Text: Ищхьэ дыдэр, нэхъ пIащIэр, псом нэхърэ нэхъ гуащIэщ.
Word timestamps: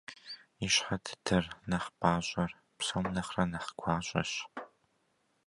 Ищхьэ 0.65 0.95
дыдэр, 1.03 1.45
нэхъ 1.69 1.89
пIащIэр, 1.99 2.51
псом 2.77 3.05
нэхърэ 3.15 3.43
нэхъ 3.51 3.71
гуащIэщ. 3.79 4.31